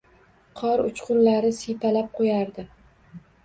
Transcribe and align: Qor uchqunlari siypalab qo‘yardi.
Qor 0.61 0.83
uchqunlari 0.87 1.53
siypalab 1.59 2.11
qo‘yardi. 2.19 2.69